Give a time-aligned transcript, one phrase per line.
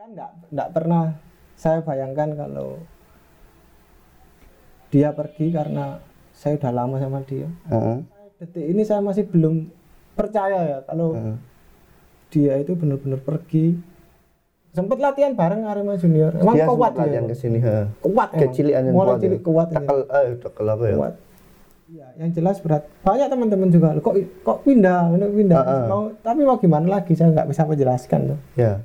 [0.00, 1.12] kan nggak nggak pernah
[1.60, 2.80] saya bayangkan kalau
[4.88, 6.00] dia pergi karena
[6.32, 8.00] saya udah lama sama dia Heeh.
[8.40, 9.68] detik ini saya masih belum
[10.16, 11.36] percaya ya kalau Heeh.
[12.32, 13.76] dia itu benar-benar pergi
[14.72, 17.86] sempat latihan bareng Arema Junior emang Dia kuat latihan dia ke sini, heeh.
[18.00, 18.28] kuat.
[18.32, 19.18] Kecilian yang kuat.
[19.18, 19.20] ya?
[19.20, 19.76] cilik kuat ini.
[19.82, 20.96] Tekel, eh, tekel apa ya?
[20.96, 21.14] kuat
[21.90, 25.84] ya yang jelas berat banyak teman-teman juga kok kok pindah pindah Heeh.
[25.92, 28.80] mau tapi mau gimana lagi saya nggak bisa menjelaskan tuh Ya.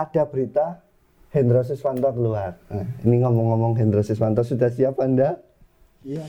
[0.00, 0.80] Ada berita
[1.28, 2.56] Hendro Siswanto keluar.
[2.72, 5.36] Nah, ini ngomong-ngomong Hendro Siswanto sudah siap Anda?
[6.00, 6.24] iya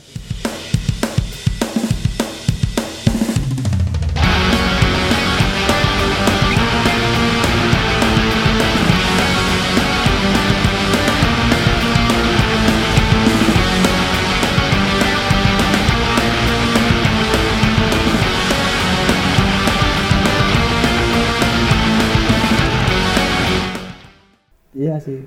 [24.91, 25.23] iya sih.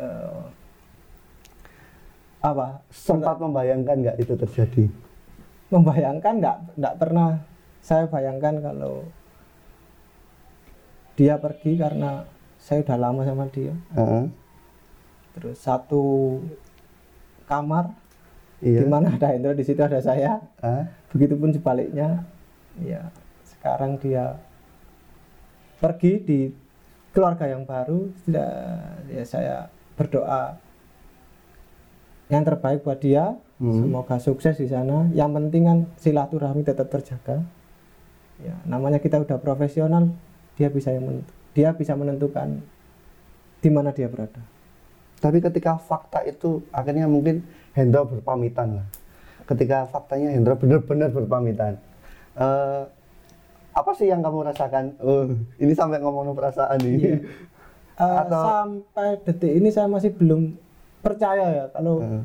[0.00, 0.40] Eh,
[2.40, 2.80] apa?
[2.88, 4.84] Sempat membayangkan nggak itu terjadi?
[5.72, 7.40] membayangkan nggak nggak pernah.
[7.80, 9.08] Saya bayangkan kalau
[11.16, 12.28] dia pergi karena
[12.60, 13.72] saya udah lama sama dia.
[13.96, 14.24] Heeh.
[15.32, 16.36] terus satu
[17.48, 17.88] kamar
[18.60, 18.84] Iya.
[18.84, 20.44] di mana ada Hendro di situ ada saya.
[20.60, 22.20] Ah, begitupun sebaliknya.
[22.76, 23.08] Ya
[23.48, 24.36] sekarang dia
[25.80, 26.40] pergi di
[27.12, 28.50] keluarga yang baru tidak
[29.08, 29.56] ya saya
[29.94, 30.56] berdoa
[32.28, 33.78] yang terbaik buat dia Hmm.
[33.78, 37.46] semoga sukses di sana yang penting kan silaturahmi tetap terjaga
[38.42, 40.10] ya namanya kita udah profesional
[40.58, 42.58] dia bisa yang menentu- dia bisa menentukan
[43.58, 44.42] di mana dia berada
[45.22, 48.86] Tapi ketika fakta itu akhirnya mungkin Hendro berpamitan lah.
[49.46, 51.78] Ketika faktanya Hendro benar-benar berpamitan.
[52.34, 52.82] Eh,
[53.72, 54.96] apa sih yang kamu rasakan?
[55.00, 56.94] Oh, ini sampai ngomong perasaan nih.
[56.96, 57.14] Iya.
[57.96, 60.56] Eh, Atau- sampai detik ini saya masih belum
[61.02, 62.22] percaya ya kalau Heeh.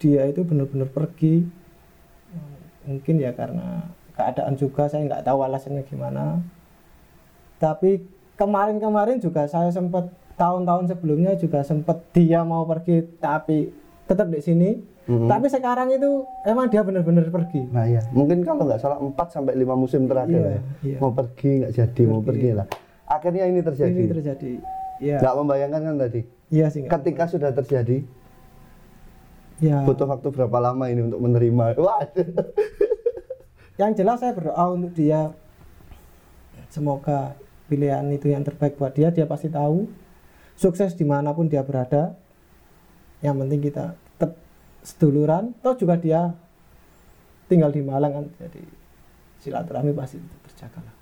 [0.00, 1.44] dia itu benar-benar pergi
[2.84, 6.40] mungkin ya karena keadaan juga saya nggak tahu alasannya gimana
[7.60, 8.04] tapi
[8.36, 13.72] kemarin-kemarin juga saya sempat tahun-tahun sebelumnya juga sempat dia mau pergi tapi
[14.04, 14.70] tetap di sini
[15.04, 15.28] Mhm.
[15.28, 16.10] tapi sekarang itu
[16.42, 20.38] emang dia benar-benar pergi Nah ya, mungkin kalau nggak salah 4 sampai 5 musim terakhir
[20.38, 20.60] Iya, ya.
[20.82, 20.98] iya.
[20.98, 22.66] Mau pergi nggak jadi, mau pergi lah.
[23.04, 23.92] Akhirnya ini terjadi.
[23.94, 24.52] ini terjadi
[24.96, 26.20] ya Nggak membayangkan kan tadi.
[26.48, 28.00] iya sih Ketika sudah terjadi,
[29.60, 31.64] ya butuh waktu berapa lama ini untuk menerima?
[31.84, 32.00] Wah,
[33.76, 35.34] yang jelas saya berdoa untuk dia
[36.70, 39.86] semoga pilihan itu yang terbaik buat dia dia pasti tahu
[40.54, 42.14] sukses di mana pun dia berada
[43.20, 43.94] yang penting kita
[44.84, 46.30] seduluran toh juga dia
[47.48, 48.62] tinggal di Malang kan jadi
[49.40, 50.94] silaturahmi pasti terjaga lah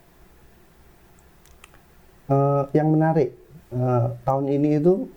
[2.32, 3.34] Eh, yang menarik
[3.74, 5.10] eh, tahun ini itu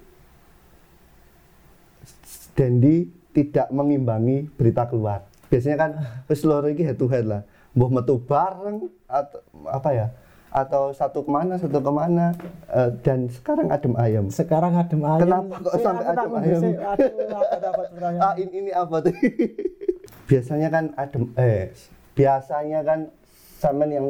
[2.55, 5.27] Dendi tidak mengimbangi berita keluar.
[5.51, 5.91] Biasanya kan
[6.31, 7.43] wis loro iki head to head lah.
[7.75, 10.07] Mbuh metu bareng atau apa ya?
[10.55, 12.31] Atau satu ke mana, satu ke mana
[12.71, 14.31] eh, dan sekarang adem ayam.
[14.31, 16.61] sekarang adem ayam Kenapa kok Eh, sampai adem ayam?
[18.23, 19.11] Ah ini, ini apa tuh?
[20.31, 21.75] biasanya kan adem eh
[22.15, 22.99] biasanya kan
[23.59, 24.07] semen yang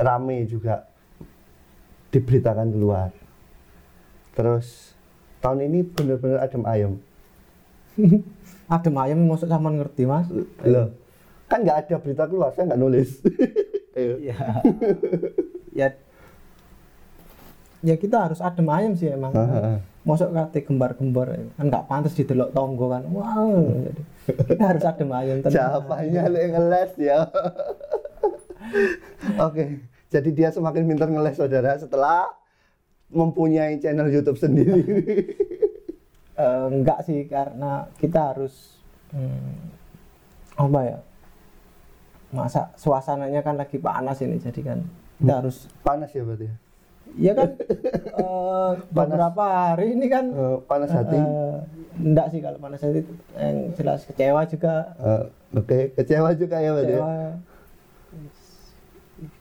[0.00, 0.88] rame juga
[2.08, 3.12] diberitakan keluar.
[4.32, 4.96] Terus
[5.38, 6.92] tahun ini benar-benar adem ayam.
[8.74, 10.26] adem ayam maksud sama ngerti mas
[10.64, 10.96] Loh,
[11.44, 13.20] kan nggak ada berita keluar, saya nggak nulis.
[14.00, 14.16] Ayo.
[15.74, 15.92] Ya
[17.84, 19.78] ya kita harus adem ayam sih emang Heeh.
[20.04, 23.08] Mosok kate gembar-gembar kan nggak pantas didelok tonggo kan.
[23.08, 23.72] Wow.
[23.88, 24.02] Jadi,
[24.52, 25.80] kita harus adem ayam tenang.
[25.80, 27.18] Siapanya yang ngeles ya.
[29.40, 29.80] Oke,
[30.12, 32.28] jadi dia semakin pintar ngeles saudara setelah
[33.08, 34.84] mempunyai channel YouTube sendiri.
[36.34, 38.82] Eh, enggak sih karena kita harus
[39.14, 39.54] hmm,
[40.58, 40.98] apa ya?
[42.34, 44.82] Masa suasananya kan lagi panas ini jadi kan
[45.24, 46.44] kita harus Panas ya berarti.
[46.44, 46.56] ya?
[47.14, 47.48] Iya kan
[48.20, 51.14] eh, beberapa hari ini kan Eh, panas hati.
[51.14, 51.56] eh,
[51.96, 53.00] enggak sih kalau panas hati
[53.34, 55.24] yang jelas kecewa juga Eh,
[55.54, 56.94] Oke, kecewa juga ya berarti.
[56.94, 57.04] ya?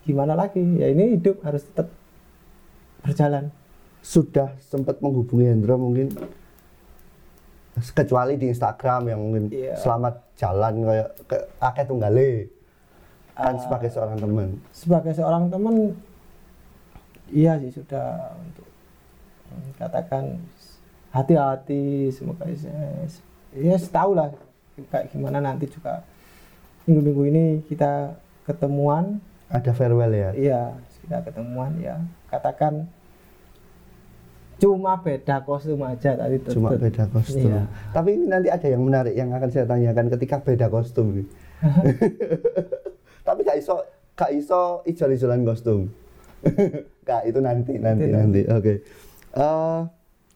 [0.01, 1.89] gimana lagi ya ini hidup harus tetap
[3.01, 3.50] berjalan
[4.00, 6.12] Sudah sempat menghubungi Hendro mungkin
[7.89, 9.74] kecuali di Instagram yang mungkin Iya.
[9.75, 12.30] selamat jalan kayak ke akeh tunggale
[13.33, 13.57] Ah.
[13.57, 14.50] sebagai seorang teman.
[14.69, 15.97] sebagai seorang teman
[17.33, 18.68] iya sih sudah untuk
[19.81, 20.38] katakan
[21.09, 23.09] hati-hati semoga ya,
[23.57, 24.30] ya tahu lah
[24.89, 26.06] kayak gimana nanti juga
[26.85, 29.18] minggu-minggu ini kita ketemuan
[29.50, 30.30] Ada farewell ya.
[30.38, 30.62] iya
[31.01, 31.97] kita ketemuan ya
[32.30, 32.85] katakan
[34.62, 37.51] cuma beda kostum aja tadi cuma beda kostum.
[37.51, 37.68] Iya.
[37.91, 41.19] Tapi ini nanti ada yang menarik yang akan saya tanyakan ketika beda kostum.
[43.33, 43.81] Tapi gak iso
[44.13, 45.89] gak iso ijol-ijolan kostum.
[47.03, 48.41] Kak itu nanti nanti Nanti, nanti.
[48.45, 48.74] Oke.
[49.33, 49.80] Eh,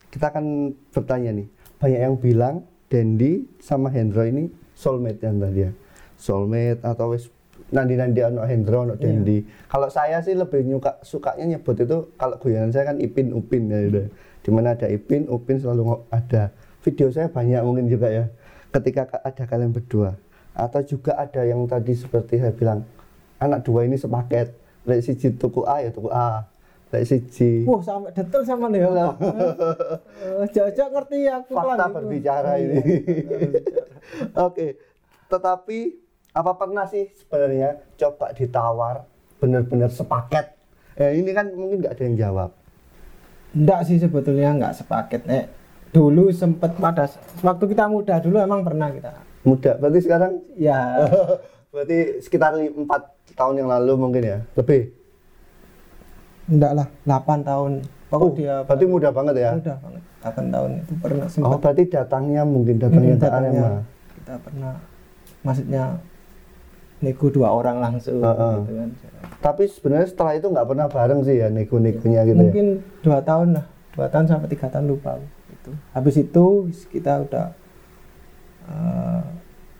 [0.09, 0.45] kita akan
[0.89, 1.45] bertanya nih.
[1.77, 2.55] Banyak yang bilang
[2.89, 5.71] Dendi sama Hendro ini soulmate yang tadi ya.
[6.17, 7.29] Soulmate atau wis
[7.69, 9.13] nanti-nanti ono Hendro ono Iya.
[9.13, 9.45] Dendi.
[9.69, 13.85] Kalau saya sih lebih nyuka sukanya nyebut itu kalau guyonan saya kan Ipin Upin ya
[13.85, 14.07] udah.
[14.41, 16.49] Di mana ada Ipin, Upin selalu ada.
[16.81, 18.25] Video saya banyak mungkin juga ya.
[18.73, 20.17] Ketika ka- ada kalian berdua
[20.57, 22.81] atau juga ada yang tadi seperti saya bilang
[23.37, 24.57] anak dua ini sepaket.
[24.89, 26.49] Lek siji tuku A ya tuku A.
[26.89, 29.13] Lek siji Wah, sampai detail sama nih ya.
[30.49, 31.93] Jajak ngerti aku fakta itu.
[31.93, 32.77] berbicara Iya, ini.
[34.33, 34.81] Oke,
[35.29, 35.79] tetapi
[36.33, 39.05] apa pernah sih sebenarnya coba ditawar
[39.37, 40.57] benar-benar sepaket?
[40.97, 42.49] Eh, ini kan mungkin nggak ada yang jawab.
[43.53, 45.21] Enggak sih sebetulnya enggak sepaket.
[45.29, 45.45] Eh,
[45.93, 47.05] dulu sempet pada
[47.43, 49.26] waktu kita muda dulu emang pernah kita.
[49.47, 51.07] Muda, berarti sekarang Ya,
[51.71, 53.01] berarti sekitar empat
[53.33, 54.91] tahun yang lalu mungkin ya, lebih.
[56.47, 57.71] enggak lah, 8 tahun.
[58.07, 59.51] Pokok Oh, dia berarti muda banget ya.
[59.53, 60.01] muda banget.
[60.21, 63.51] 8 tahun itu pernah Oh, sempet berarti datangnya mungkin datangnya Hmm, ke datangnya.
[63.51, 63.71] Arema.
[64.13, 64.73] kita pernah
[65.41, 65.83] maksudnya
[66.97, 68.53] nego dua orang langsung Heeh.
[68.57, 68.89] gitu kan.
[69.37, 72.41] Tapi sebenarnya setelah itu nggak pernah bareng sih ya nego-negonya gitu ya.
[72.41, 72.67] Mungkin
[73.01, 75.71] dua tahun lah, dua tahun sampai tiga tahun lupa itu.
[75.93, 76.45] Habis itu
[76.89, 77.45] kita udah
[78.67, 79.21] eh,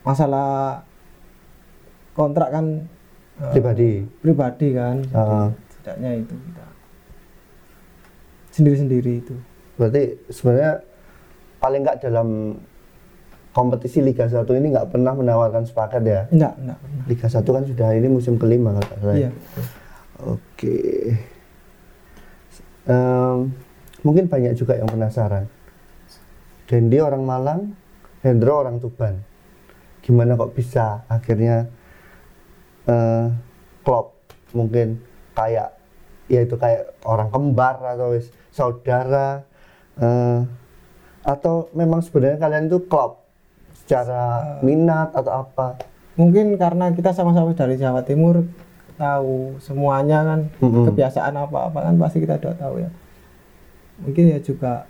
[0.02, 0.82] masalah
[2.12, 2.66] kontrak kan
[3.38, 3.92] eh, Pribadi.
[4.20, 5.48] pribadi kan, jadi Heeh.
[5.70, 6.66] setidaknya itu kita
[8.52, 9.36] sendiri-sendiri itu.
[9.78, 10.04] Berarti
[10.34, 10.82] sebenarnya
[11.58, 12.58] paling nggak dalam
[13.54, 16.22] kompetisi Liga 1 ini nggak pernah menawarkan sepaket ya.
[16.30, 17.04] Enggak, enggak pernah.
[17.06, 19.14] Liga 1 kan sudah ini musim kelima kalau nggak salah.
[19.14, 19.20] ya.
[19.20, 19.32] Iya.
[20.26, 20.78] Oke.
[22.88, 23.38] Em,
[24.02, 25.46] mungkin banyak juga yang penasaran.
[26.66, 27.62] Dendi orang Malang,
[28.26, 29.22] Hendro orang Tuban.
[30.02, 31.68] Gimana kok bisa akhirnya
[32.88, 33.28] eh
[33.84, 34.16] klop
[34.56, 35.04] mungkin
[35.36, 35.76] kayak
[36.32, 39.44] ya itu kayak orang kembar atau wis saudara
[40.00, 40.40] eh,
[41.28, 43.28] atau memang sebenarnya kalian itu klop
[43.76, 45.80] secara minat atau apa?
[46.16, 48.48] Mungkin karena kita sama-sama dari Jawa Timur
[48.98, 50.90] tahu semuanya kan Mm-mm.
[50.90, 52.90] kebiasaan apa-apa kan pasti kita udah tahu ya.
[54.02, 54.88] Mungkin ya juga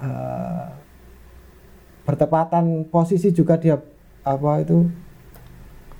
[0.00, 0.66] eh,
[2.02, 3.78] bertepatan posisi juga dia
[4.22, 4.86] apa itu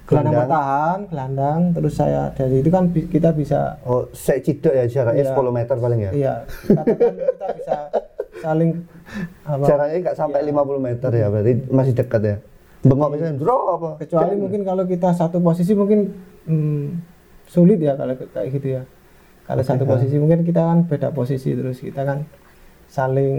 [0.02, 4.84] gelandang bertahan, gelandang terus saya dari itu kan bi- kita bisa Oh, saya cidok ya
[4.84, 5.32] jaraknya Iya.
[5.32, 6.10] 10 meter paling ya?
[6.12, 7.76] iya katakan kita bisa
[8.38, 8.70] saling
[9.44, 12.37] apa Jaraknya nggak sampai 50 meter ya, berarti masih dekat ya.
[12.82, 13.90] Bengok misalnya, bro apa?
[13.96, 16.10] kecuali mungkin kalau kita satu posisi mungkin
[16.44, 16.87] hmm,
[17.46, 18.82] sulit ya kalau kayak gitu ya
[19.44, 22.26] kalau satu posisi mungkin kita kan beda posisi terus kita kan
[22.88, 23.34] saling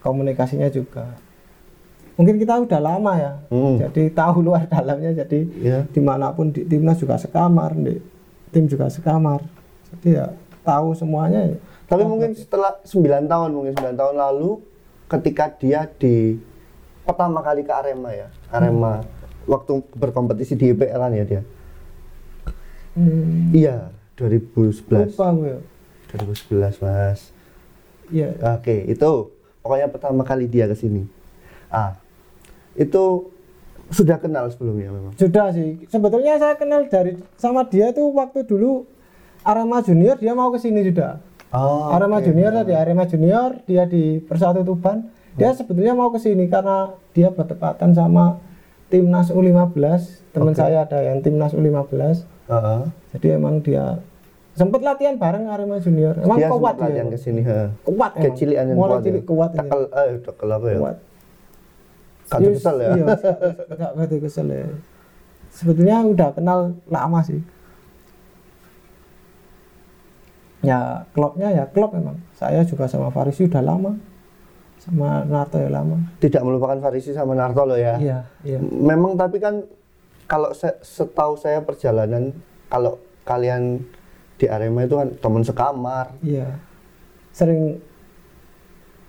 [0.00, 1.14] komunikasinya juga
[2.14, 3.76] mungkin kita udah lama ya Hmm.
[3.80, 5.78] jadi tahu luar dalamnya jadi Iya.
[5.86, 7.98] di mana pun di timnas juga sekamar di
[8.48, 9.42] tim juga sekamar
[9.98, 10.26] jadi ya
[10.62, 11.58] tahu semuanya ya.
[11.84, 14.56] Tapi mungkin setelah 9 tahun, mungkin 9 tahun lalu
[15.06, 16.40] ketika dia di
[17.04, 18.32] pertama kali ke Arema ya.
[18.48, 19.04] Arema
[19.44, 21.42] waktu berkompetisi di IPL kan ya dia.
[22.96, 25.12] hmm, Iya, 2011.
[25.12, 25.56] lupa gue
[26.08, 27.20] 2011, Mas.
[28.08, 29.10] ya Oke, itu
[29.60, 31.04] pokoknya pertama kali dia ke sini.
[31.68, 32.00] Ah.
[32.74, 33.34] Itu
[33.92, 35.12] sudah kenal sebelumnya memang.
[35.14, 35.84] Sudah sih.
[35.86, 38.88] Sebetulnya saya kenal dari sama dia tuh waktu dulu
[39.44, 41.20] Arema Junior dia mau ke sini sudah.
[41.54, 42.26] Oh, Arema oke.
[42.26, 45.06] Junior tadi Arema Junior dia di Persatu Tuban.
[45.34, 48.38] Dia sebetulnya mau ke sini karena dia bertepatan sama
[48.90, 49.74] timnas U15.
[50.34, 50.58] Teman Oke.
[50.58, 52.26] saya ada yang timnas U15.
[52.50, 52.80] Heeh.
[53.14, 53.98] Jadi emang dia
[54.54, 56.18] sempat latihan bareng Arema Junior.
[56.22, 56.86] Emang dia kuat dia.
[56.86, 57.42] latihan ke sini.
[57.82, 58.12] Kuat.
[58.18, 59.02] Kecilian yang kuat.
[59.02, 59.30] cilik ya.
[59.30, 59.50] kuat.
[59.54, 59.58] ini.
[59.58, 60.78] Tekel, eh, tekel apa ya?
[60.78, 60.96] Kuat.
[62.24, 62.90] Kadu Yes, kesel ya.
[62.94, 63.06] Iya,
[63.68, 64.66] enggak begitu kesel ya.
[65.50, 67.40] Sebetulnya udah kenal lama sih.
[70.64, 72.16] Ya klubnya ya klub memang.
[72.32, 73.92] Saya juga sama Farisi udah lama.
[74.80, 76.00] Sama Narto ya lama.
[76.18, 78.00] Tidak melupakan Farisi sama Narto loh ya.
[78.00, 78.58] Iya, iya.
[78.60, 79.64] Memang tapi kan
[80.24, 82.32] kalau se- setahu saya perjalanan
[82.66, 83.84] kalau kalian
[84.34, 86.16] di Arema itu kan teman sekamar.
[86.24, 86.56] Iya.
[87.30, 87.76] Sering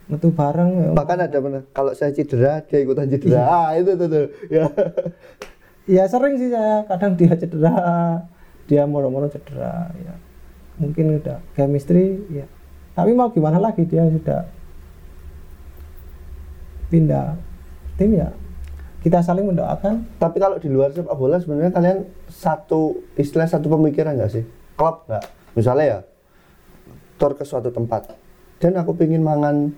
[0.05, 0.89] metu bareng ya.
[0.93, 3.33] Bahkan ada pernah kalau saya cedera dia ikutan cedera.
[3.33, 3.43] Iya.
[3.45, 4.25] Ah, itu tuh, tuh.
[4.49, 4.63] Ya.
[5.85, 6.85] Iya sering sih saya.
[6.89, 7.77] Kadang dia cedera,
[8.65, 10.13] dia moro-moro cedera ya.
[10.81, 12.45] Mungkin udah chemistry ya.
[12.93, 14.49] Tapi mau gimana lagi dia sudah
[16.89, 17.37] pindah
[17.97, 18.29] tim ya.
[19.05, 24.17] Kita saling mendoakan Tapi kalau di luar sepak bola sebenarnya kalian satu istilah satu pemikiran
[24.17, 24.41] nggak sih?
[24.73, 25.25] Klub nggak?
[25.53, 25.99] Misalnya ya,
[27.21, 28.17] tur ke suatu tempat.
[28.59, 29.75] dan aku pengen mangan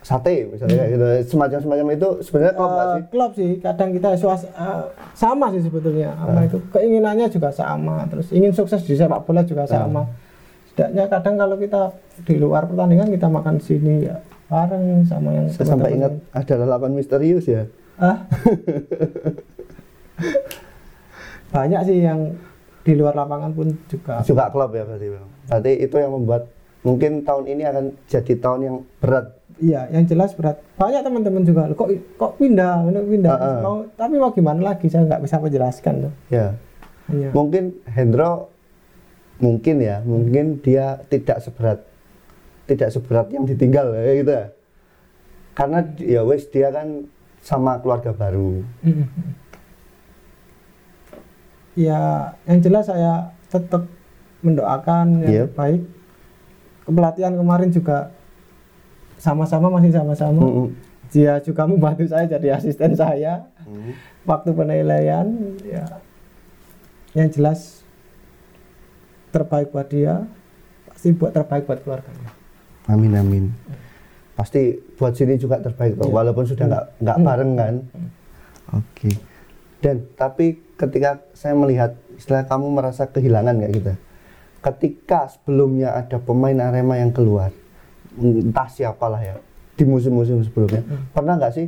[0.00, 1.04] sate misalnya gitu.
[1.28, 3.02] Semacam semacam itu sebenarnya klop Eh, sih?
[3.08, 3.50] klop sih.
[3.58, 6.14] Kadang kita suas eh, sama sih sebetulnya.
[6.14, 6.58] Apa itu?
[6.70, 8.06] Keinginannya juga sama.
[8.06, 10.06] Terus ingin sukses di sepak bola juga sama.
[10.70, 11.82] Setidaknya kadang kalau kita
[12.22, 14.16] di luar pertandingan kita makan sini ya
[14.48, 17.68] bareng sama yang saya sampai ingat ada lalapan misterius ya.
[17.98, 18.24] Ah
[21.48, 22.36] banyak sih yang
[22.80, 24.20] di luar lapangan pun juga.
[24.24, 25.06] Juga klub ya berarti
[25.48, 26.42] berarti itu yang membuat
[26.80, 29.26] mungkin tahun ini akan jadi tahun yang berat
[29.58, 30.62] iya yang jelas berat.
[30.78, 31.88] Banyak teman-teman juga kok
[32.18, 32.86] kok pindah?
[32.88, 33.32] Pindah.
[33.34, 33.60] Ah, ah.
[33.62, 34.86] mau tapi mau gimana lagi?
[34.88, 36.14] Saya nggak bisa menjelaskan tuh.
[36.30, 36.54] Ya
[37.32, 38.52] mungkin Hendro
[39.40, 41.80] mungkin ya mungkin dia tidak seberat
[42.68, 44.46] tidak seberat yang ditinggal ya gitu ya.
[45.56, 47.08] Karena ya wes dia kan
[47.42, 48.62] sama keluarga baru.
[48.84, 49.06] Mm.
[51.78, 53.86] Ya, yang jelas saya tetap
[54.42, 55.48] mendoakan yang Yep.
[55.54, 55.82] baik.
[56.84, 58.10] Kepelatihan kemarin juga
[59.18, 60.40] sama-sama masih sama-sama.
[60.40, 60.68] Mm-mm.
[61.10, 63.92] Dia juga membantu saya jadi asisten saya Mm.
[64.24, 65.26] waktu penilaian.
[65.60, 65.84] Ya,
[67.12, 67.82] yang jelas
[69.28, 70.24] terbaik buat dia,
[70.88, 72.30] pasti buat terbaik buat keluarganya.
[72.86, 73.44] amin amin
[74.32, 76.14] pasti buat sini juga terbaik toh Iya.
[76.14, 77.26] walaupun sudah nggak nggak Mm.
[77.26, 77.74] bareng kan
[78.72, 79.10] oke
[79.78, 83.92] dan tapi ketika saya melihat istilah kamu merasa kehilangan kayak gitu
[84.58, 87.52] ketika sebelumnya ada pemain Arema yang keluar
[88.16, 89.36] entah siapalah ya
[89.74, 91.04] di musim-musim sebelumnya Hmm.
[91.12, 91.66] pernah nggak sih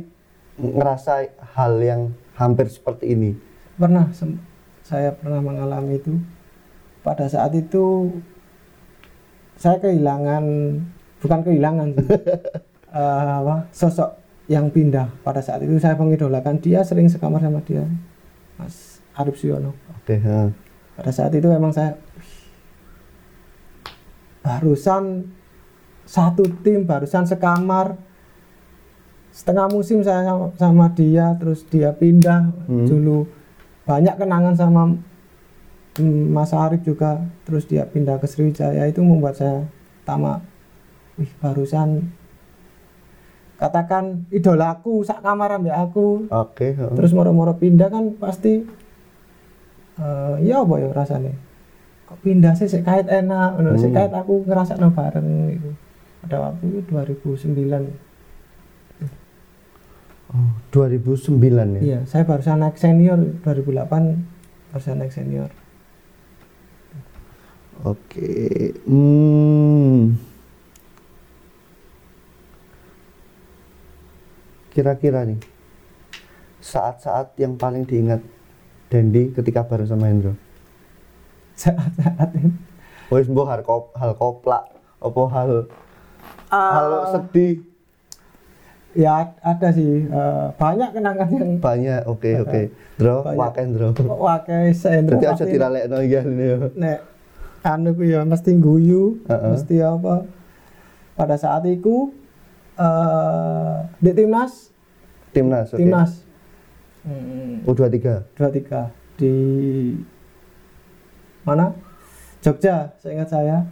[0.57, 1.13] ngerasa
[1.53, 2.01] hal yang
[2.35, 3.31] hampir seperti ini
[3.71, 4.13] Pernah
[4.81, 6.13] saya pernah mengalami itu.
[7.01, 8.13] Pada saat itu
[9.55, 10.43] saya kehilangan
[11.17, 12.07] bukan kehilangan sih.
[12.91, 12.99] Eh,
[13.39, 14.19] apa, sosok
[14.51, 17.87] yang pindah pada saat itu saya mengidolakan dia sering sekamar sama dia
[18.59, 20.51] Mas Arif Siono oke ha.
[20.99, 22.27] pada saat itu memang saya "Wih,
[24.43, 25.23] barusan
[26.05, 27.97] satu tim barusan sekamar.
[29.31, 32.51] Setengah musim saya sama, sama dia terus dia pindah.
[32.67, 32.83] Hmm.
[32.83, 33.27] dulu
[33.87, 34.83] banyak kenangan sama
[35.99, 38.87] mm, Mas Arif juga terus dia pindah ke Sriwijaya.
[38.91, 39.65] Itu membuat saya
[40.03, 40.43] tamak
[41.19, 42.11] wih barusan
[43.61, 46.25] katakan idolaku sak kamar ambek aku.
[46.33, 46.89] Oke ha.
[46.97, 48.65] terus moro-moro pindah kan pasti
[50.01, 51.31] eh ya apa ya rasanya?
[52.09, 53.61] Kok pindah sih sik kait enak.
[53.61, 53.77] Hmm.
[53.77, 55.71] kait aku ngerasa bareng itu
[56.25, 58.09] pada waktu itu 2009
[60.31, 61.43] Oh, 2009
[61.75, 65.51] ya iya saya barusan naik senior 2008 barusan naik senior
[67.81, 68.77] Oke.
[68.85, 70.13] Hmm.
[74.69, 75.41] Kira-kira nih
[76.61, 78.21] saat-saat yang paling diingat
[78.85, 80.37] Dendi ketika bareng sama Hendro.
[81.61, 82.53] saat-saat itu
[83.11, 84.71] Wis mbok hal kop hal koplak
[85.03, 85.51] apa hal
[86.51, 87.63] hal Ah, sedih
[88.91, 92.01] ya ada sih eh, banyak kenangan yang banyak.
[92.05, 92.61] Oke oke.
[92.95, 93.39] Dro, Banyak.
[93.39, 93.87] waken Dro.
[94.13, 96.57] wakai sendro Berarti aja diralekno iki ini ya.
[96.75, 96.99] nek
[97.63, 99.49] anu ku ya mesti guyu Heeh.
[99.49, 100.27] mesti apa
[101.13, 102.11] pada saat itu
[102.73, 104.69] eh di timnas
[105.31, 105.79] Timnas, oke.
[105.79, 106.27] timnas
[107.01, 108.37] Hmm, U23.
[108.37, 109.33] 23 di
[111.41, 111.73] mana
[112.39, 113.65] Jogja seingat saya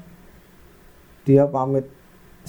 [1.22, 1.86] dia pamit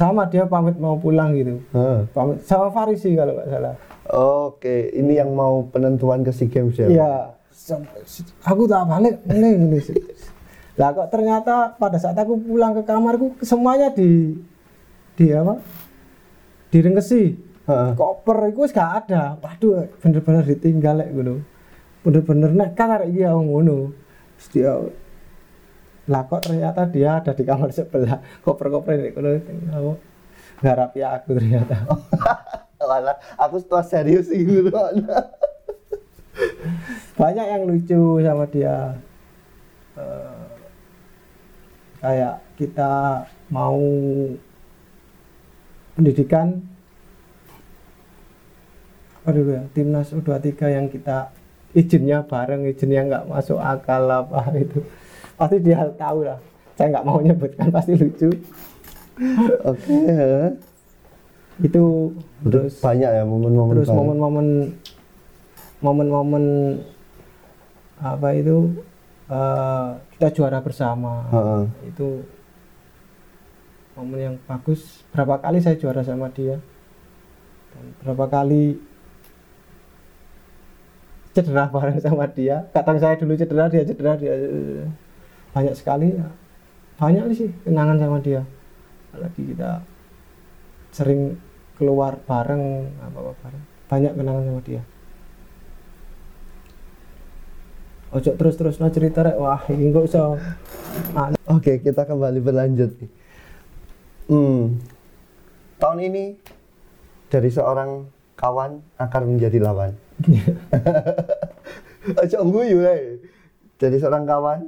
[0.01, 2.09] sama dia pamit mau pulang gitu Heeh.
[2.17, 3.77] pamit sama Farisi kalau nggak salah
[4.11, 6.91] Oke, ini yang mau penentuan ke SEA Games ya.
[6.91, 7.13] Iya,
[8.43, 9.79] aku tak balik ini ini.
[10.75, 14.35] Lah kok ternyata pada saat aku pulang ke kamarku semuanya di
[15.15, 15.63] di apa?
[16.75, 17.39] Direngkesi.
[17.71, 17.91] Heeh.
[17.95, 19.39] Koper itu gak ada.
[19.39, 21.35] Waduh, bener-bener ditinggal lek ngono.
[22.03, 23.95] Bener-bener nekat arek iki ya ngono.
[24.51, 24.75] Dia
[26.11, 28.19] lah kok ternyata dia ada di kamar sebelah.
[28.43, 29.31] Koper-koper ini kono.
[29.79, 29.93] Aku
[30.67, 31.87] ngarapi aku ternyata.
[32.91, 34.75] Walah, aku setelah serius gitu.
[37.15, 38.99] banyak yang lucu sama dia.
[39.95, 40.45] Eh,
[42.03, 43.23] kayak kita
[43.55, 43.79] mau
[45.95, 46.59] pendidikan.
[49.21, 51.29] Apa dulu ya timnas U23 yang kita
[51.77, 54.81] izinnya bareng izinnya nggak masuk akal apa itu
[55.41, 56.37] pasti dia tahu lah.
[56.77, 58.29] Saya nggak mau nyebutkan pasti lucu.
[59.65, 59.89] Oke.
[59.89, 60.53] heeh.
[61.61, 62.09] itu
[62.41, 64.73] Terus banyak ya momen-momen terus momen-momen
[65.85, 66.45] momen-momen
[68.01, 68.85] apa itu
[69.29, 71.25] eh, kita juara bersama.
[71.33, 71.63] Heeh.
[71.89, 72.25] itu
[73.97, 75.05] momen yang bagus.
[75.13, 76.61] Berapa kali saya juara sama dia?
[77.77, 78.81] Dan berapa kali
[81.37, 82.65] cedera bareng sama dia?
[82.73, 84.33] Kadang saya dulu cedera dia cedera dia
[85.51, 86.29] banyak sekali ya.
[87.01, 88.45] banyak sih kenangan sama dia
[89.11, 89.83] apalagi kita
[90.95, 91.41] sering
[91.81, 94.83] keluar bareng apa apa bareng banyak kenangan sama dia
[98.11, 100.35] ojo terus terus no cerita rek wah ini iso
[101.15, 101.37] anu.
[101.51, 102.91] Oke, kita kembali berlanjut.
[102.99, 103.11] nih.
[104.31, 104.79] Hmm,
[105.83, 106.25] tahun ini
[107.27, 108.07] dari seorang
[108.39, 109.99] kawan akan menjadi lawan.
[112.23, 113.19] Ojo guyu eh.
[113.81, 114.61] Dari seorang kawan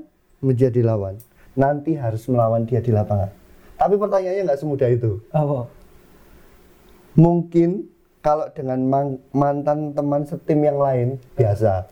[0.43, 1.17] menjadi lawan.
[1.55, 3.31] Nanti harus melawan dia di lapangan.
[3.79, 5.23] Tapi pertanyaannya nggak semudah itu.
[5.33, 5.67] apa
[7.17, 7.89] Mungkin
[8.23, 11.87] kalau dengan man- mantan teman setim yang lain biasa.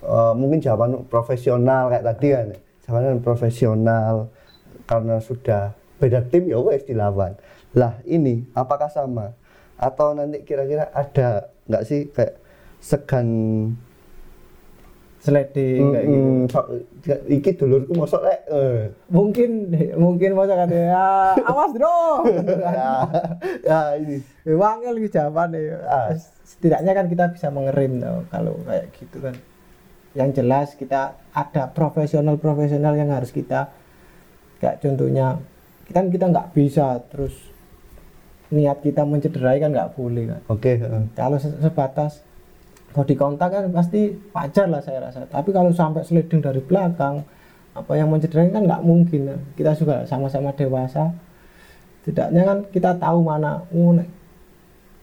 [0.00, 2.48] Eh, mungkin jawaban profesional kayak tadi kan.
[2.88, 4.32] Jawaban profesional
[4.88, 7.36] karena sudah beda tim ya wes dilawan.
[7.76, 9.36] Lah ini apakah sama?
[9.76, 12.40] Atau nanti kira-kira ada nggak sih kayak
[12.80, 13.28] segan
[15.20, 18.88] sliding kayak gitu Mm, iki dulurku mosok rek eh.
[19.08, 21.08] mungkin mungkin masa kan ya
[21.38, 22.24] awas bro
[22.76, 22.90] ya,
[23.62, 26.12] ya ini wangel gitu jawabannya Ah.
[26.42, 29.36] setidaknya kan kita bisa mengerim tau, kalau kayak gitu kan
[30.10, 33.70] yang jelas kita ada profesional profesional yang harus kita
[34.58, 35.38] kayak contohnya
[35.88, 37.36] kan kita nggak bisa terus
[38.48, 40.80] niat kita mencederai kan nggak boleh kan oke eh.
[41.12, 42.24] kalau se- sebatas
[42.90, 45.26] body kontak kan pasti wajar lah saya rasa.
[45.26, 47.22] Tapi kalau sampai sliding dari belakang
[47.70, 49.30] apa yang mencederai kan nggak mungkin.
[49.54, 51.14] Kita juga sama-sama dewasa.
[52.02, 53.94] Tidaknya kan kita tahu mana oh,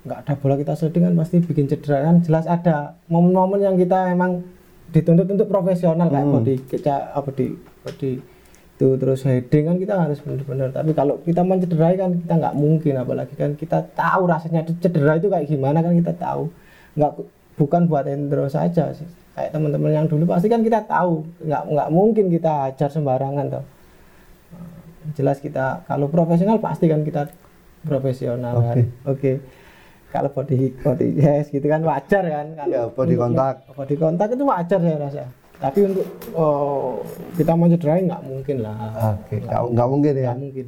[0.03, 2.19] nggak ada bola kita sliding kan pasti bikin cedera kan.
[2.23, 4.43] Jelas ada momen-momen yang kita emang
[4.91, 6.35] dituntut untuk profesional kayak Hmm.
[6.39, 7.51] body kita apa di
[7.83, 8.11] body
[8.77, 10.69] itu terus heading kan kita harus benar-benar.
[10.69, 12.93] Tapi kalau kita mencederai kan kita nggak mungkin.
[13.01, 16.53] Apalagi kan kita tahu rasanya cedera itu kayak gimana kan kita tahu.
[16.93, 17.11] Nggak
[17.57, 19.07] bukan buat Hendro saja sih.
[19.33, 21.21] kayak teman-teman yang dulu pasti kan kita tahu.
[21.41, 23.65] Nggak nggak mungkin kita ajar sembarangan toh.
[24.49, 24.69] Nah,
[25.13, 27.29] jelas kita kalau profesional pasti kan kita
[27.83, 28.75] profesional kan.
[29.05, 29.37] Oke.
[30.07, 33.57] Kalau body body yes gitu kan wajar kan kalau Ya, body untuk- contact.
[33.75, 35.25] body contact itu wajar saya rasa.
[35.57, 37.01] Tapi untuk oh,
[37.33, 38.77] kita mencederai nggak mungkin lah.
[39.17, 40.25] Oke nggak nggak mungkin ya.
[40.29, 40.65] nggak mungkin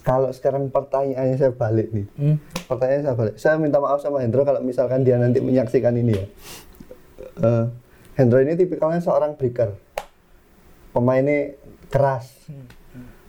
[0.00, 2.06] kalau sekarang pertanyaannya saya balik nih.
[2.16, 2.36] Hmm.
[2.64, 3.34] pertanyaan saya balik.
[3.36, 6.26] Saya minta maaf sama Hendro kalau misalkan dia nanti menyaksikan ini ya.
[7.44, 7.64] Eh,
[8.16, 9.76] Hendro ini tipikalnya seorang breaker.
[10.96, 11.60] Pemainnya
[11.92, 12.48] keras.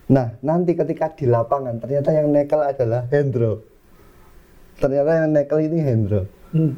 [0.08, 3.60] Nah nanti ketika di lapangan ternyata yang nekel adalah Hendro.
[4.80, 6.22] Ternyata yang nekel ini Hendro.
[6.48, 6.72] Hmm.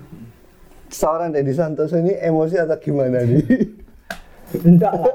[0.90, 3.46] seorang Deddy Santoso ini emosi atau gimana nih?
[4.66, 5.14] Enggak lah.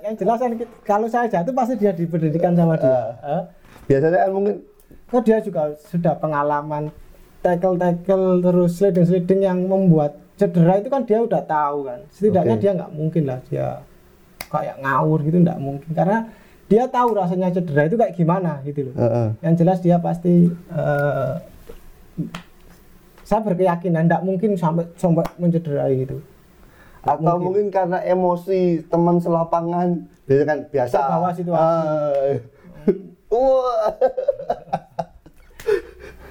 [0.00, 0.50] Yang jelas kan
[0.88, 3.20] kalau saya jatuh pasti dia diberhentikan sama dia.
[3.20, 3.42] Hah?
[3.90, 4.56] Biasanya kan mungkin
[5.10, 6.94] Kok dia juga sudah pengalaman
[7.42, 11.98] tackle-tackle terus sliding-sliding yang membuat cedera itu kan dia udah tahu kan.
[12.14, 12.62] Setidaknya Oke.
[12.62, 13.66] dia nggak mungkin lah dia
[14.50, 16.30] kayak ngawur gitu nggak mungkin karena
[16.70, 18.94] dia tahu rasanya cedera itu kayak gimana gitu loh.
[18.94, 19.28] eh, eh.
[19.42, 21.32] Yang jelas dia pasti eh,
[23.26, 26.22] saya berkeyakinan nggak mungkin sampai sampai mencederai gitu.
[27.00, 27.72] atau mungkin.
[27.72, 31.56] karena emosi teman selapangan biasa kan biasa Terbawa situasi.
[31.58, 32.59] Ah.
[33.30, 33.94] Wah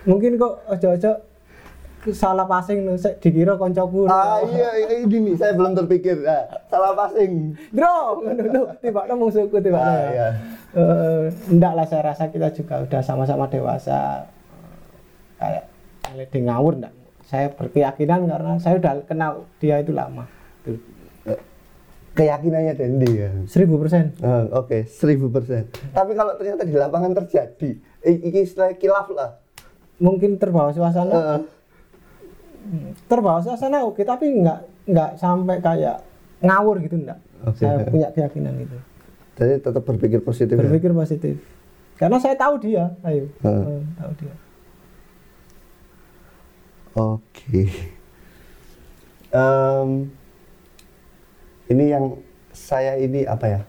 [0.02, 1.12] Mungkin kok ojo-ojo
[2.10, 4.08] salah passing nih, sik dikira koncoku.
[4.08, 9.14] ah iya iya, ini nih saya belum terpikir Ah, salah passing Bro, ngono lho, tiba-tiba
[9.14, 10.28] musuhku tiba ah, iya.
[10.72, 14.26] Eh, enggak lah saya rasa kita juga udah sama-sama dewasa
[15.36, 15.68] kayak
[16.16, 20.24] lady ngawur enggak saya berkeyakinan karena saya udah kenal dia itu lama
[20.62, 20.80] Tuh.
[22.20, 24.12] Keyakinannya Dendi kan seribu persen.
[24.20, 25.72] Ah, oke seribu persen.
[25.96, 29.40] Tapi kalau ternyata di lapangan terjadi ini istilah kilaf lah.
[30.04, 31.14] Mungkin terbawa suasana.
[31.16, 31.40] Ah,
[33.08, 36.04] terbawa suasana oke tapi enggak enggak sampai kayak
[36.44, 37.66] ngawur gitu enggak Oke.
[37.66, 38.78] saya punya keyakinan itu
[39.40, 40.68] jadi tetap berpikir positif ya?
[40.68, 41.40] berpikir positif.
[41.96, 43.32] Karena saya tahu dia ayo.
[43.40, 43.64] Ah.
[43.64, 44.36] Eh, tahu dia.
[47.00, 47.64] Oke.
[49.32, 49.90] Em,
[51.70, 52.18] ini yang
[52.50, 53.62] saya ini apa ya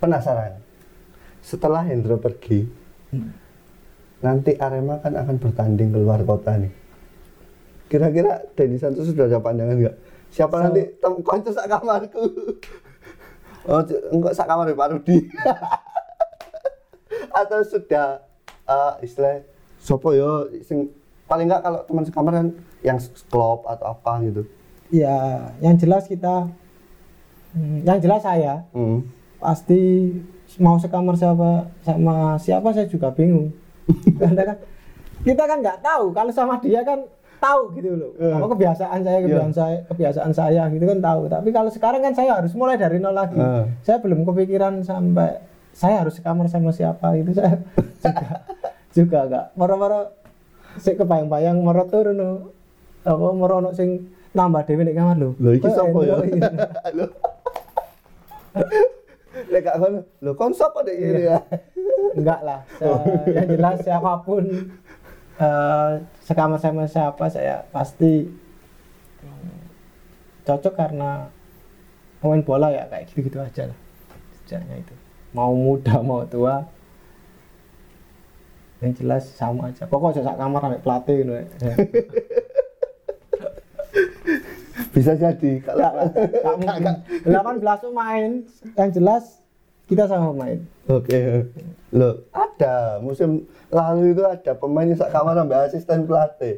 [0.00, 0.56] penasaran.
[1.42, 2.64] Setelah Hendro pergi,
[4.22, 6.72] nanti Arema kan akan bertanding ke luar kota nih.
[7.90, 9.96] Kira-kira Denny Santos sudah ada pandangan nggak?
[10.32, 12.22] Siapa So- nanti tem konco sak kamarku?
[13.62, 13.78] Oh,
[14.10, 15.18] enggak sak kamar Pak Rudi.
[17.38, 18.22] Atau sudah
[18.66, 19.44] eh, istilah
[19.78, 20.90] sopo yo sing
[21.26, 22.46] paling enggak kalau teman sekamar kan
[22.82, 22.98] yang
[23.30, 24.42] klub atau apa gitu.
[24.92, 26.44] ya yang jelas kita
[27.56, 28.64] hmm, yang jelas saya.
[28.72, 29.04] Hmm.
[29.42, 30.06] pasti
[30.62, 33.50] mau sekamar siapa sama siapa saya juga bingung.
[34.20, 34.56] Karena kan.
[35.22, 36.98] Kita kan nggak tahu kalau sama dia kan
[37.42, 38.10] tahu gitu loh.
[38.22, 38.30] Eh.
[38.30, 41.26] apa kebiasaan saya kebiasaan saya kebiasaan saya gitu kan tahu.
[41.26, 43.34] Tapi kalau sekarang kan saya harus mulai dari nol lagi.
[43.34, 43.66] Eh.
[43.82, 45.42] saya belum kepikiran sampai
[45.74, 47.34] saya harus sekamar sama siapa gitu.
[47.40, 47.58] Saya
[48.02, 48.36] juga
[48.92, 50.00] juga enggak moro-moro
[50.76, 52.30] sik kebayang-bayang moro turun no.
[53.08, 55.30] apa moro sing nambah dhewe nek kamar lho.
[55.42, 56.16] Lho iki sapa ya?
[59.48, 61.08] Lek gak ngono, lho kon sapa dek Iya.
[61.08, 61.38] ini ya?
[62.12, 64.44] enggak lah Se- yang jelas siapa pun
[65.36, 68.28] eh, sekamar sama siapa saya pasti
[70.42, 71.30] cocok karena
[72.18, 73.78] pemain bola ya kayak gitu-gitu aja lah
[74.36, 74.94] sejaknya itu
[75.30, 76.66] mau muda mau tua
[78.78, 81.44] yang jelas sama aja pokoknya sak kamar sampai pelatih gitu ya.
[84.92, 85.88] Bisa jadi kalau
[86.60, 86.84] mungkin
[87.24, 88.30] 18 pemain
[88.76, 89.40] yang jelas
[89.88, 91.48] kita sama pemain Oke.
[91.92, 96.56] Loh, ada musim lalu itu ada pemain yang kamar sampai asisten pelatih.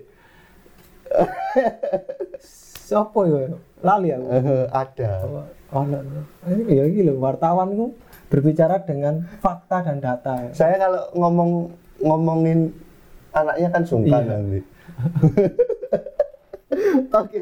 [2.84, 5.10] siapa ya lali aku Eh, ada.
[5.24, 6.20] Oh, oh, no, no.
[6.48, 7.86] ini ya loh wartawan ku
[8.28, 10.50] berbicara dengan fakta dan data.
[10.52, 11.50] Saya kalau ngomong
[12.00, 12.72] ngomongin
[13.30, 14.32] anaknya kan sungkan Iya.
[14.36, 14.60] nanti.
[17.20, 17.40] Oke.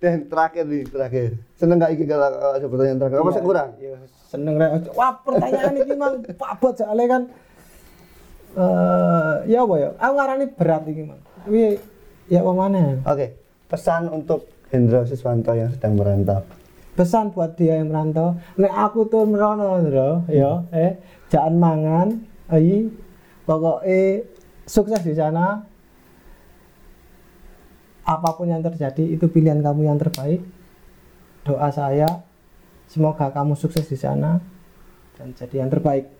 [0.00, 1.36] Dan terakhir nih, terakhir.
[1.60, 3.18] Seneng gak iki kalau ada pertanyaan terakhir?
[3.20, 3.68] Apa sih kurang?
[3.76, 3.96] Iya,
[4.32, 4.88] seneng rek.
[4.96, 7.22] Wah, pertanyaan ini mang pabot soalnya kan
[8.50, 9.88] eh ya apa ya?
[10.00, 11.20] Aku ngarani berat iki mang.
[11.44, 11.76] Tapi
[12.32, 12.96] ya apa mana?
[13.04, 13.36] Oke.
[13.68, 16.42] Pesan untuk Hendro Siswanto yang sedang merantau.
[16.96, 20.98] Pesan buat dia yang merantau, nek aku tuh merono, Bro, ya, eh,
[21.30, 22.08] jangan mangan,
[22.50, 22.90] ayi,
[23.46, 24.26] pokoknya
[24.66, 25.69] sukses di sana.
[28.10, 30.42] Apa pun yang terjadi itu pilihan kamu yang terbaik.
[31.46, 32.26] Doa saya
[32.90, 34.42] semoga kamu sukses di sana
[35.14, 36.10] dan jadi yang terbaik.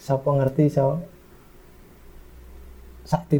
[0.00, 1.04] Siapa ngerti so
[3.04, 3.36] sakti.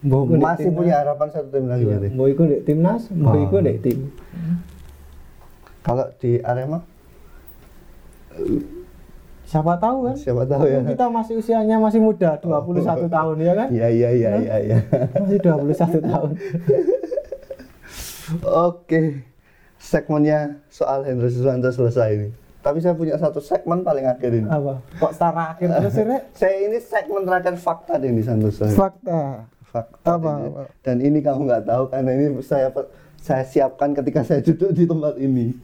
[0.00, 2.08] Mbok ndek Masih timnas, punya harapan satu tim lagi iya, berarti.
[2.16, 3.44] mbok iku ndek timnas, mbok Oh.
[3.44, 3.98] iku ndek tim.
[5.84, 6.78] Kalau di Arema
[9.50, 10.14] Siapa tahu kan?
[10.14, 10.78] siapa tahu ya.
[10.86, 13.68] Kita masih usianya masih muda, 21 tahun ya kan?
[13.74, 14.78] Iya iya iya iya iya.
[15.18, 16.30] Masih 21 tahun.
[18.46, 19.26] Oke.
[19.80, 22.28] Segmennya soal Hendro Siswanto selesai ini.
[22.60, 24.46] Tapi saya punya satu segmen paling akhir ini.
[24.46, 24.84] Apa?
[25.00, 26.22] Kok setara akhir terus Rek?
[26.38, 28.68] Saya ini segmen terakhir fakta deh di Santoso.
[28.68, 29.48] Fakta.
[29.64, 30.46] fakta Apa, ini.
[30.52, 30.62] apa?
[30.84, 32.68] Dan ini kamu nggak tahu karena ini saya
[33.16, 35.56] saya siapkan ketika saya duduk di tempat ini.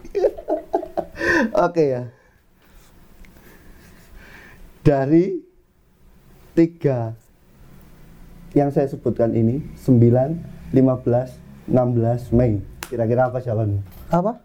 [1.69, 2.03] Oke ya.
[4.87, 5.43] Dari
[6.55, 7.19] tiga
[8.55, 9.99] yang saya sebutkan ini 9,
[10.71, 12.63] 15, 16 Mei.
[12.87, 13.83] Kira-kira apa jawabannya?
[14.15, 14.39] Apa?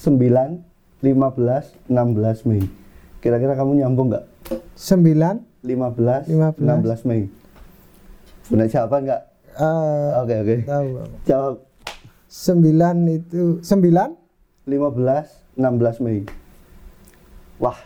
[0.00, 0.64] 9,
[1.04, 2.64] 15, 16 Mei.
[3.20, 4.24] Kira-kira kamu nyambung nggak?
[4.80, 6.56] 9 15, 15.
[6.56, 7.28] 16 Mei.
[8.48, 9.22] Punya jawaban nggak?
[9.60, 10.56] eh Oke oke.
[10.64, 10.88] tahu.
[11.28, 11.54] Jawab
[12.32, 13.68] 9 itu 9
[14.64, 16.24] 15 16 Mei.
[17.60, 17.76] Wah,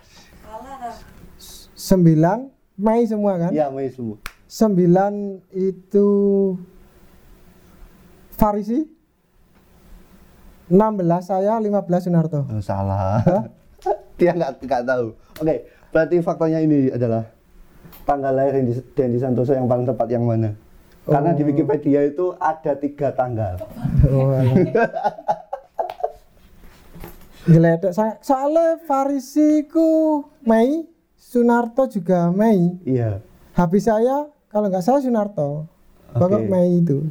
[1.84, 3.52] 9 Mei semua kan?
[3.52, 4.16] iya Mei semua.
[4.48, 4.72] 9
[5.52, 6.08] itu
[8.30, 8.88] Farisi
[10.66, 10.80] 16
[11.20, 11.68] saya 15
[12.00, 13.20] Sunarto Oh, salah.
[14.18, 15.12] Dia nggak nggak tahu.
[15.36, 15.54] Oke,
[15.92, 17.28] berarti faktanya ini adalah
[18.04, 18.56] tanggal lahir
[18.96, 20.56] Dendi, Santoso yang paling tepat yang mana?
[21.04, 21.48] Karena di Oh.
[21.52, 23.60] Wikipedia itu ada tiga tanggal.
[24.08, 24.56] Oh, alah.
[27.44, 30.88] Gledek saya soalnya Farisi ku Mei,
[31.34, 32.78] Sunarto juga Mei.
[32.86, 33.18] Iya,
[33.58, 35.66] Habis saya kalau nggak salah Sunarto.
[36.14, 36.46] Pokok Oke.
[36.46, 37.10] Mei itu.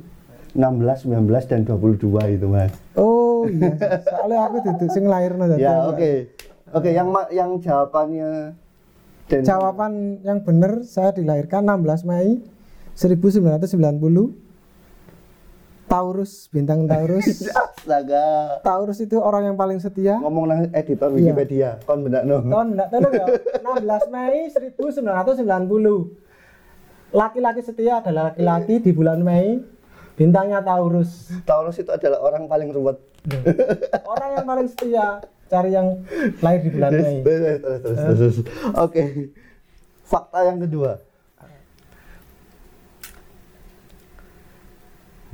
[0.55, 2.71] 16, 19 dan 22 itu mas.
[2.95, 3.73] Oh iya,
[4.05, 6.31] soalnya aku duduk sing dadi Ya oke,
[6.71, 8.55] oke yang yang jawabannya
[9.33, 12.39] Jawaban yang benar saya dilahirkan 16 Mei
[12.95, 14.42] 1990.
[15.83, 17.25] Taurus, bintang Taurus.
[17.53, 18.59] Astaga.
[18.61, 20.17] Taurus itu orang yang paling setia.
[20.17, 21.33] Ngomong nang editor Iya.
[21.33, 22.41] Wikipedia, kon benak no.
[22.41, 23.25] Enggak tahu ya.
[23.61, 27.13] 16 Mei 1990.
[27.13, 29.61] Laki-laki setia adalah laki-laki di bulan Mei.
[30.13, 31.29] Bintangnya Taurus.
[31.43, 32.97] Taurus itu adalah orang paling ruwet.
[34.03, 35.05] Orang yang paling setia
[35.45, 36.01] cari yang
[36.41, 37.21] lahir di bulan Mei.
[37.21, 38.37] terus, terus, terus, terus, terus.
[38.75, 39.03] Oke.
[40.03, 40.99] Fakta yang kedua.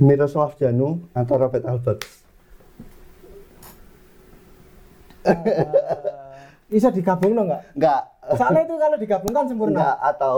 [0.00, 2.00] Miroslav Janu atau Robert Albert?
[6.72, 7.62] Bisa digabung no enggak?
[7.76, 8.02] Enggak.
[8.40, 9.76] Soalnya itu kalau digabungkan sempurna.
[9.76, 10.36] Enggak atau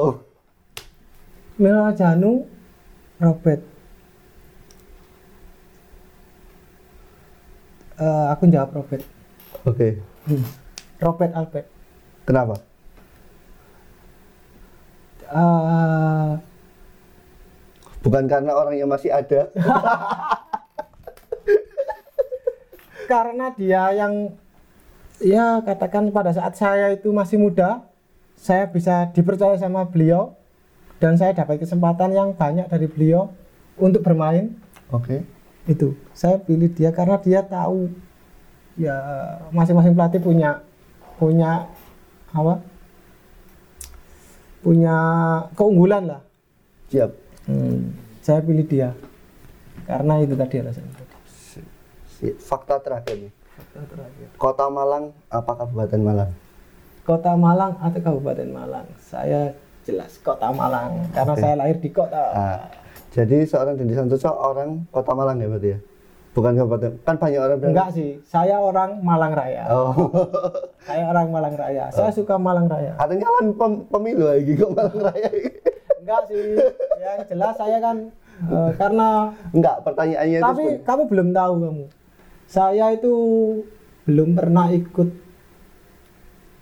[1.60, 2.48] Mila Janu,
[3.22, 3.62] Robert.
[8.02, 9.04] Eh, aku jawab Robert.
[9.62, 10.02] Oke.
[10.26, 10.42] Hmm.
[10.98, 11.66] Robert Albert.
[12.26, 12.56] Kenapa?
[15.30, 16.30] Eh,
[18.02, 19.48] Bukan karena orangnya masih ada.
[23.12, 24.32] karena dia yang
[25.20, 27.84] ya katakan pada saat saya itu masih muda
[28.40, 30.34] saya bisa dipercaya sama beliau
[30.96, 33.30] dan saya dapat kesempatan yang banyak dari beliau
[33.76, 34.56] untuk bermain
[34.88, 35.22] Oke.
[35.68, 37.92] itu saya pilih dia karena dia tahu
[38.80, 38.96] ya
[39.52, 40.64] masing-masing pelatih punya
[41.20, 41.68] punya
[42.32, 42.64] apa
[44.64, 44.96] punya
[45.52, 46.22] keunggulan lah
[46.88, 47.10] Siap.
[47.44, 48.94] Hmm, saya pilih dia
[49.82, 50.94] karena itu tadi alasannya
[51.26, 53.32] Si- Fakta terakhir nih.
[54.36, 56.30] Kota Malang apa Kabupaten Malang?
[57.02, 59.50] Kota Malang atau Kabupaten Malang saya
[59.82, 62.60] jelas Kota Malang karena saya lahir di kota Ah,
[63.10, 65.78] jadi seorang Dendi Santoso orang Kota Malang ya berarti ya?
[66.32, 66.90] Bukan Kabupaten.
[67.02, 67.72] Kan banyak orang bilang.
[67.72, 70.08] enggak sih saya orang Malang Raya Oh.
[70.80, 75.00] saya orang Malang Raya saya suka Malang Raya Katanya kan pem- pemilu lagi kok Malang
[75.02, 75.28] Raya.
[76.02, 76.44] Enggak sih
[76.98, 77.96] yang jelas saya kan
[78.44, 79.08] eh, karena
[79.50, 81.84] Enggak, pertanyaannya itu tapi seperti- kamu belum tahu kamu
[82.44, 83.12] saya itu
[84.02, 85.08] belum pernah ikut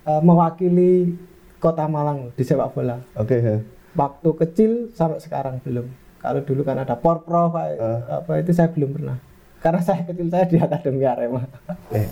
[0.03, 1.17] eh, mewakili
[1.57, 3.57] kota Malang di sepak bola Oke, ya.
[3.93, 5.85] waktu kecil sampai sekarang belum
[6.17, 7.77] kalau dulu kan ada porprov Eh.
[8.07, 9.17] apa itu saya belum pernah
[9.57, 11.45] karena saya kecil saya di akademi Arema
[11.91, 12.05] Eh,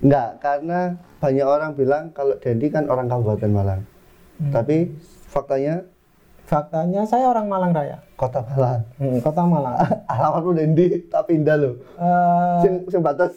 [0.00, 0.78] enggak, karena
[1.16, 3.82] banyak orang bilang kalau Dendi kan orang Kabupaten Malang.
[4.36, 4.50] Hmm.
[4.50, 4.90] Tapi
[5.24, 5.86] faktanya
[6.46, 8.80] faktanya saya orang Malang Raya Kota Malang.
[8.96, 9.76] Hmm, kota Malang
[10.08, 11.74] Alamatmu Dendi, tak pindah loh.
[11.98, 13.36] Eh, Sing, sing batas.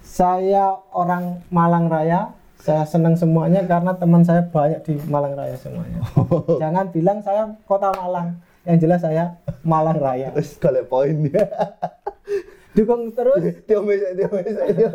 [0.00, 6.00] saya orang Malang Raya saya senang semuanya karena teman saya banyak di Malang Raya semuanya
[6.62, 11.44] jangan bilang saya kota Malang yang jelas saya Malang Raya Wis golek poin ya.
[12.72, 14.88] dukung terus Dia mesek, dia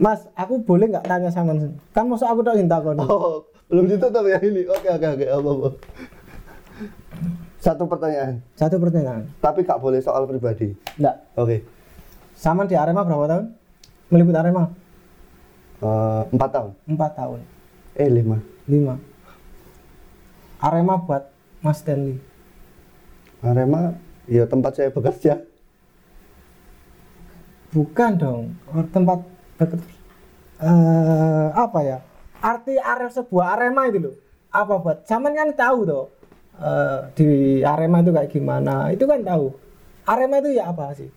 [0.00, 1.52] Mas aku boleh nggak tanya sama
[1.92, 4.64] kan masa aku tak minta kau Oh, belum ditutup ya ini.
[4.64, 5.26] Oke, oke, oke.
[5.28, 5.68] Apa, apa.
[7.60, 10.72] Satu pertanyaan, satu pertanyaan tapi gak boleh soal pribadi.
[10.96, 11.60] enggak Oke.
[12.32, 13.52] sama di Arema berapa tahun
[14.08, 14.64] meliput Arema
[15.78, 16.72] Eh, empat tahun.
[16.88, 17.40] empat tahun
[17.94, 18.40] Eh, lima.
[18.64, 18.96] lima
[20.58, 21.28] Arema buat
[21.60, 22.16] Mas Stanley
[23.40, 23.92] Arema,
[24.24, 25.44] ya tempat saya bekerja.
[27.70, 29.20] bukan dong Oh, tempat
[30.60, 31.98] eh apa ya
[32.40, 34.14] arti area sebuah Arema itu loh
[34.50, 36.06] apa buat zaman kan tahu toh
[36.56, 37.28] eh, di
[37.60, 39.52] Arema itu kayak gimana itu kan tahu
[40.04, 41.10] Arema itu ya apa sih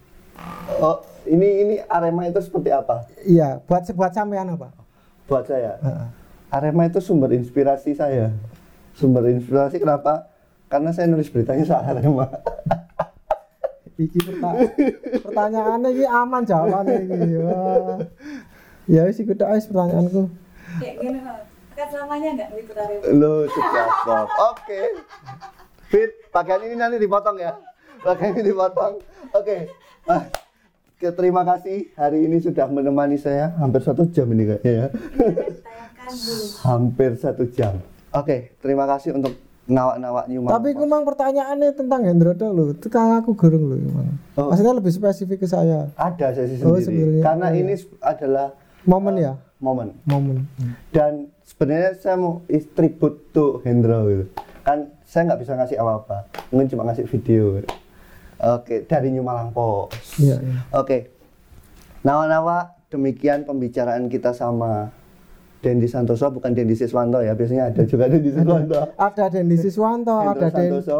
[0.81, 0.97] Oh,
[1.29, 3.05] ini ini Arema itu seperti apa?
[3.21, 4.73] iya buat buat sampean apa
[5.23, 6.07] Buat saya, Heeh.
[6.51, 8.27] Arema itu sumber inspirasi saya.
[8.91, 10.27] Sumber inspirasi kenapa?
[10.67, 12.27] Karena saya nulis beritanya soal Arema.
[13.95, 14.57] iki perta-
[15.21, 17.97] pertanyaannya ini aman jawabannya ini wah
[18.85, 20.23] ya wis ikut wis pertanyaanku
[20.73, 21.19] Kayak gini.
[21.73, 23.03] Kan selamanya nggak meliput Arema.
[23.11, 24.27] Lo sudah stop.
[24.47, 24.81] Oke.
[25.85, 27.53] Fit, pakaian ini nanti dipotong ya.
[27.99, 28.97] Pakaian ini dipotong.
[29.31, 29.69] Oke.
[30.05, 30.29] Ah,
[30.95, 34.87] ke- terima kasih hari ini sudah menemani saya hampir satu jam ini kayaknya ya.
[34.89, 36.45] Ditayangkan dulu.
[36.61, 37.73] hampir satu jam.
[38.11, 43.19] Oke, terima kasih untuk nawak-nawak New tapi ku mang pertanyaannya tentang Hendrodo loh itu kan
[43.19, 43.79] aku gurung loh
[44.33, 44.49] Oh.
[44.49, 46.83] maksudnya lebih spesifik ke saya ada sesi Oh, sendiri.
[46.83, 47.23] sebenarnya.
[47.23, 47.61] Karena Oh, iya.
[47.61, 48.47] ini adalah
[48.83, 49.87] momen ya momen.
[50.03, 50.37] momen
[50.89, 54.25] Dan sebenarnya saya mau is tribute to Hendro gitu.
[54.61, 56.17] Kan saya nggak bisa ngasih apa-apa,
[56.49, 57.61] mungkin cuma ngasih video.
[58.41, 59.55] Oke, dari New Malang.
[60.17, 60.59] Iya, iya.
[60.73, 61.13] Oke.
[62.01, 64.91] Nawa-nawa, demikian pembicaraan kita sama
[65.63, 67.31] Dendi Santoso, bukan Dendi Siswanto ya.
[67.31, 68.91] Biasanya ada juga Dendi Siswanto.
[68.93, 70.99] ada Dendi Siswanto ada Den- Santoso.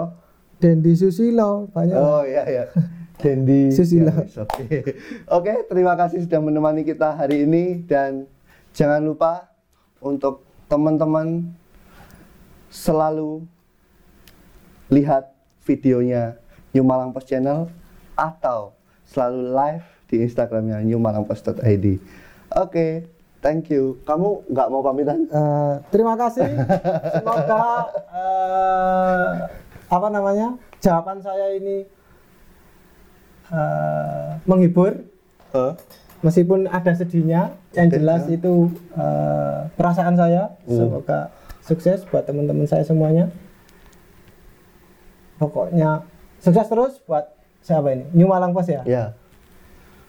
[0.55, 2.63] Dendi Susilo banyak Oh iya iya.
[3.19, 4.07] Dendi Susilo.
[4.07, 4.95] Ya, Oke.
[5.27, 8.23] Oke, terima kasih sudah menemani kita hari ini dan
[8.71, 9.51] jangan lupa
[9.99, 11.51] untuk teman-teman
[12.69, 13.43] selalu
[14.87, 16.39] lihat videonya
[16.71, 17.67] New Malang Post Channel
[18.15, 18.73] atau
[19.03, 21.85] selalu live di Instagramnya newmalangpost.id.
[22.55, 23.09] Oke,
[23.43, 23.99] thank you.
[24.01, 25.27] Kamu nggak mau pamitan?
[25.27, 26.47] Eh, terima kasih
[27.13, 27.63] semoga
[28.09, 29.29] eh,
[29.85, 30.47] apa namanya
[30.79, 31.83] jawaban saya ini
[33.49, 35.11] eh, menghibur
[35.53, 35.73] Eh,
[36.25, 40.81] meskipun ada sedihnya yang jelas itu eh, perasaan saya Hmm.
[40.81, 41.29] semoga
[41.61, 43.29] sukses buat teman-teman saya semuanya
[45.37, 46.01] pokoknya
[46.39, 47.29] sukses terus buat
[47.61, 49.13] siapa ini New Malang Post ya ya.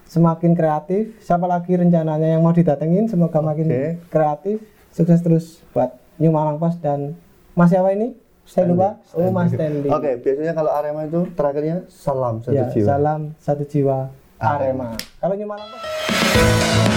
[0.07, 3.09] Semakin kreatif siapa lagi rencananya yang mau didatengin?
[3.09, 3.85] Semoga makin Oke.
[4.09, 4.57] kreatif
[4.95, 7.19] sukses terus buat New Malang Post dan
[7.55, 8.15] Mas siapa ini?
[8.45, 9.01] Saya lupa.
[9.17, 9.89] Oh Mas Stanley.
[9.89, 12.87] Oke, biasanya kalau Arema itu terakhirnya salam satu ya, jiwa.
[12.87, 14.93] salam satu jiwa Arema.
[14.93, 15.01] Arema.
[15.23, 16.94] Kalau New Malang Post